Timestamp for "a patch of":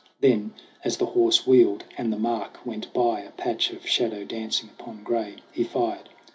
3.19-3.85